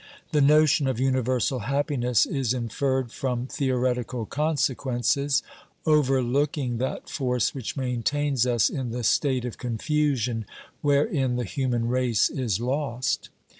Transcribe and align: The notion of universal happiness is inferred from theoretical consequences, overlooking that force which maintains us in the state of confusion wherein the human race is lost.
The 0.31 0.41
notion 0.41 0.87
of 0.87 0.99
universal 0.99 1.59
happiness 1.59 2.25
is 2.25 2.55
inferred 2.55 3.11
from 3.11 3.45
theoretical 3.45 4.25
consequences, 4.25 5.43
overlooking 5.85 6.79
that 6.79 7.07
force 7.07 7.53
which 7.53 7.77
maintains 7.77 8.47
us 8.47 8.67
in 8.67 8.89
the 8.89 9.03
state 9.03 9.45
of 9.45 9.59
confusion 9.59 10.47
wherein 10.81 11.35
the 11.35 11.43
human 11.45 11.87
race 11.87 12.31
is 12.31 12.59
lost. 12.59 13.29